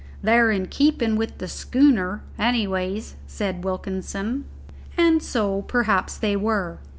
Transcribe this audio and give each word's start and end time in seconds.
"They're 0.23 0.49
in 0.49 0.65
keepin' 0.65 1.15
with 1.15 1.37
the 1.37 1.47
schooner, 1.47 2.23
any 2.39 2.65
ways," 2.65 3.17
said 3.27 3.63
Wilkinson. 3.63 4.45
And 4.97 5.21
so 5.21 5.61
perhaps 5.61 6.17
they 6.17 6.35
were. 6.35 6.79